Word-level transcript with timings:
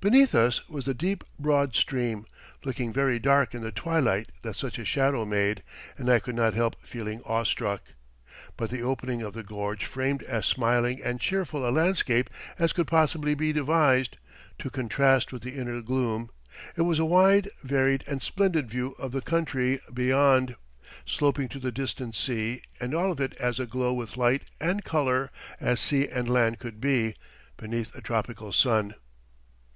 "Beneath 0.00 0.32
us 0.32 0.68
was 0.68 0.84
the 0.84 0.94
deep, 0.94 1.24
broad 1.40 1.74
stream, 1.74 2.24
looking 2.64 2.92
very 2.92 3.18
dark 3.18 3.52
in 3.52 3.62
the 3.62 3.72
twilight 3.72 4.30
that 4.42 4.54
such 4.54 4.78
a 4.78 4.84
shadow 4.84 5.24
made, 5.24 5.64
and 5.96 6.08
I 6.08 6.20
could 6.20 6.36
not 6.36 6.54
help 6.54 6.76
feeling 6.84 7.20
awestruck. 7.26 7.82
But 8.56 8.70
the 8.70 8.80
opening 8.80 9.22
of 9.22 9.34
the 9.34 9.42
gorge 9.42 9.84
framed 9.84 10.22
as 10.22 10.46
smiling 10.46 11.02
and 11.02 11.20
cheerful 11.20 11.68
a 11.68 11.72
landscape 11.72 12.30
as 12.60 12.72
could 12.72 12.86
possibly 12.86 13.34
be 13.34 13.52
devised, 13.52 14.18
to 14.60 14.70
contrast 14.70 15.32
with 15.32 15.42
the 15.42 15.56
inner 15.56 15.80
gloom. 15.82 16.30
It 16.76 16.82
was 16.82 17.00
a 17.00 17.04
wide, 17.04 17.48
varied 17.64 18.04
and 18.06 18.22
splendid 18.22 18.70
view 18.70 18.92
of 19.00 19.10
the 19.10 19.20
country 19.22 19.80
beyond, 19.92 20.54
sloping 21.06 21.48
to 21.48 21.58
the 21.58 21.72
distant 21.72 22.14
sea, 22.14 22.62
and 22.78 22.94
all 22.94 23.10
of 23.10 23.20
it 23.20 23.34
as 23.40 23.58
aglow 23.58 23.92
with 23.92 24.16
light 24.16 24.44
and 24.60 24.84
colour 24.84 25.32
as 25.58 25.80
sea 25.80 26.06
and 26.06 26.28
land 26.30 26.60
could 26.60 26.80
be, 26.80 27.16
beneath 27.56 27.92
a 27.96 28.00
tropic 28.00 28.38
sun. 28.54 28.94